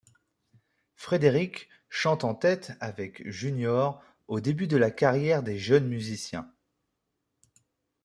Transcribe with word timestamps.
Frederick 0.95 1.69
chante 1.87 2.23
en 2.23 2.33
tête 2.33 2.71
avec 2.79 3.21
Junior 3.29 4.01
au 4.27 4.39
début 4.39 4.65
de 4.65 4.75
la 4.77 4.89
carrière 4.89 5.43
des 5.43 5.59
jeunes 5.59 5.87
musiciens. 5.87 6.51